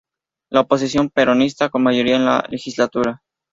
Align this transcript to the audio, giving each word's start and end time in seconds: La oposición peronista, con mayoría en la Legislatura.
La 0.49 0.61
oposición 0.61 1.11
peronista, 1.11 1.69
con 1.69 1.83
mayoría 1.83 2.15
en 2.15 2.25
la 2.25 2.43
Legislatura. 2.49 3.21